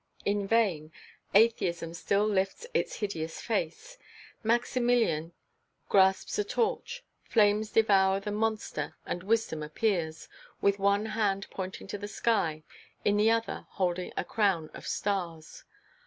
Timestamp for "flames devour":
7.23-8.19